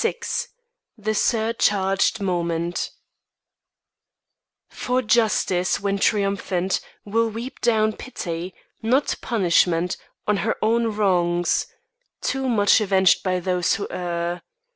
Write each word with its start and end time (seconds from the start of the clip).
XXXVI 0.03 0.47
THE 0.97 1.13
SURCHARGED 1.13 2.21
MOMENT 2.21 2.89
For 4.71 5.03
Justice, 5.03 5.79
when 5.79 5.99
triumphant, 5.99 6.81
will 7.05 7.29
weep 7.29 7.59
down 7.61 7.93
Pity, 7.93 8.55
not 8.81 9.13
punishment, 9.21 9.97
on 10.27 10.37
her 10.37 10.55
own 10.59 10.87
wrongs, 10.87 11.67
Too 12.19 12.49
much 12.49 12.81
avenged 12.81 13.21
by 13.21 13.39
those 13.39 13.75
who 13.75 13.87
err. 13.91 14.41